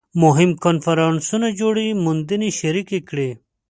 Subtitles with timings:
[0.23, 3.29] مهم کنفرانسونه جوړوي موندنې شریکې کړي